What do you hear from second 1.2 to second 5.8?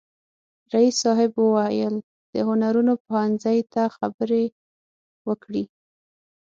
وویل د هنرونو پوهنځي ته خبرې وکړي.